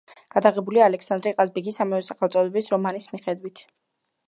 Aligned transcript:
გადაღებულია 0.35 0.87
ალექსანდრე 0.91 1.33
ყაზბეგის 1.41 1.77
ამავე 1.85 2.07
სახელწოდების 2.09 2.73
რომანის 2.77 3.09
მიხედვით. 3.15 3.65